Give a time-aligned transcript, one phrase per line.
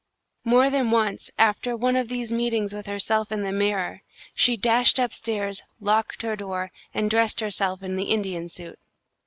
[0.43, 4.01] More than once, after one of these meetings with herself in the mirror,
[4.33, 8.79] she dashed up stairs, locked her door, and dressed herself in her Indian suit.